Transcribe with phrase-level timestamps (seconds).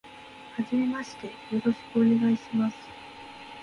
[0.55, 2.75] はじめまして、よろしくお願いします。